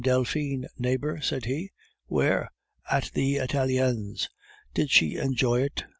[0.03, 1.69] Delphine, neighbor," said he.
[2.07, 2.49] "Where?"
[2.89, 4.29] "At the Italiens."
[4.73, 5.83] "Did she enjoy it?....